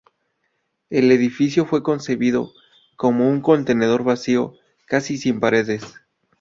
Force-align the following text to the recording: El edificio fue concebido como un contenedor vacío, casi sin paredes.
El 0.89 1.11
edificio 1.11 1.67
fue 1.67 1.83
concebido 1.83 2.51
como 2.95 3.29
un 3.29 3.39
contenedor 3.39 4.03
vacío, 4.03 4.55
casi 4.87 5.19
sin 5.19 5.39
paredes. 5.39 5.93